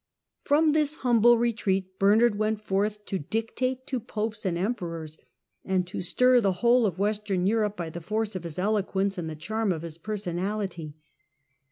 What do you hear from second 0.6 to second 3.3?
this humble retreat Bernard went forth to